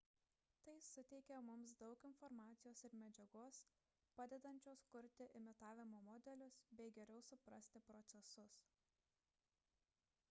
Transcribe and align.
tai 0.67 0.75
suteikia 0.85 1.41
mums 1.49 1.73
daug 1.81 2.05
informacijos 2.09 2.81
ir 2.89 2.95
medžiagos 3.01 3.59
padedančios 4.21 4.83
kurti 4.95 5.29
imitavimo 5.41 6.01
modelius 6.09 6.59
bei 6.81 6.91
geriau 6.99 7.23
suprasti 7.31 7.85
procesus 7.93 8.61